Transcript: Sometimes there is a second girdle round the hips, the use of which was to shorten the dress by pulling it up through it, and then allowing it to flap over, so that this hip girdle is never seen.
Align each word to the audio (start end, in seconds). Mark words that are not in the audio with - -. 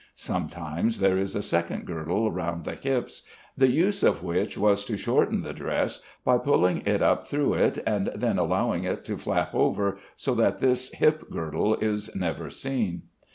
Sometimes 0.15 0.99
there 0.99 1.15
is 1.19 1.35
a 1.35 1.43
second 1.43 1.85
girdle 1.85 2.31
round 2.31 2.65
the 2.65 2.73
hips, 2.73 3.21
the 3.55 3.67
use 3.67 4.01
of 4.01 4.23
which 4.23 4.57
was 4.57 4.83
to 4.85 4.97
shorten 4.97 5.43
the 5.43 5.53
dress 5.53 6.01
by 6.25 6.39
pulling 6.39 6.81
it 6.87 7.03
up 7.03 7.23
through 7.23 7.53
it, 7.53 7.77
and 7.85 8.09
then 8.15 8.39
allowing 8.39 8.83
it 8.83 9.05
to 9.05 9.15
flap 9.15 9.53
over, 9.53 9.97
so 10.15 10.33
that 10.33 10.57
this 10.57 10.89
hip 10.93 11.29
girdle 11.29 11.75
is 11.75 12.15
never 12.15 12.49
seen. 12.49 13.03